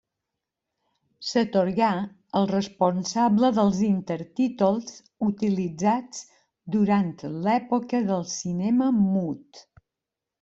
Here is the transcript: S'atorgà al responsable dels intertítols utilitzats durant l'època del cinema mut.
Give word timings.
S'atorgà 1.31 1.89
al 2.39 2.47
responsable 2.51 3.51
dels 3.57 3.81
intertítols 3.89 4.95
utilitzats 5.27 6.23
durant 6.77 7.13
l'època 7.49 8.01
del 8.13 8.25
cinema 8.37 8.89
mut. 9.03 9.63